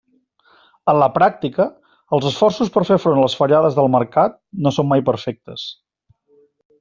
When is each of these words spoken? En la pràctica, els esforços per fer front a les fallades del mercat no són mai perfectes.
En 0.93 0.97
la 1.01 1.09
pràctica, 1.17 1.67
els 2.17 2.25
esforços 2.31 2.73
per 2.77 2.83
fer 2.91 2.97
front 3.03 3.19
a 3.19 3.25
les 3.27 3.35
fallades 3.41 3.77
del 3.81 3.91
mercat 3.99 4.39
no 4.67 4.73
són 4.79 4.89
mai 4.95 5.05
perfectes. 5.11 5.67